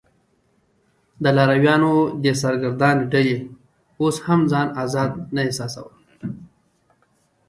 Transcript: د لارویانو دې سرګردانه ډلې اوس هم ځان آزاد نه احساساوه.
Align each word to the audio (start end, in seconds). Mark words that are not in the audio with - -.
د 1.23 1.25
لارویانو 1.37 1.93
دې 2.23 2.33
سرګردانه 2.41 3.03
ډلې 3.13 3.37
اوس 4.01 4.15
هم 4.25 4.39
ځان 4.51 4.67
آزاد 4.83 5.11
نه 5.35 5.41
احساساوه. 5.47 5.93